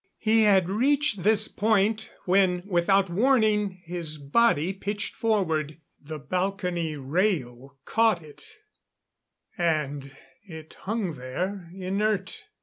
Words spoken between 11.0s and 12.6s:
there inert.